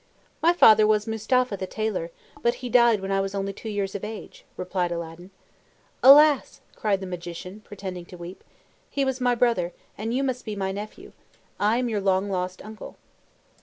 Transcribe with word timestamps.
"My 0.41 0.51
father 0.51 0.87
was 0.87 1.05
Mustapha 1.05 1.55
the 1.57 1.67
tailor, 1.67 2.09
but 2.41 2.55
he 2.55 2.69
died 2.69 3.01
when 3.01 3.11
I 3.11 3.21
was 3.21 3.35
only 3.35 3.53
two 3.53 3.69
years 3.69 3.93
of 3.93 4.03
age," 4.03 4.45
replied 4.57 4.91
Aladdin. 4.91 5.29
"Alas!" 6.01 6.59
cried 6.75 7.01
the 7.01 7.05
Magician, 7.05 7.61
pretending 7.63 8.05
to 8.05 8.17
weep. 8.17 8.43
"He 8.89 9.05
was 9.05 9.21
my 9.21 9.35
brother, 9.35 9.73
and 9.99 10.11
you 10.11 10.23
must 10.23 10.43
be 10.43 10.55
my 10.55 10.71
nephew. 10.71 11.11
I 11.59 11.77
am 11.77 11.87
your 11.87 12.01
long 12.01 12.31
lost 12.31 12.65
uncle." 12.65 12.97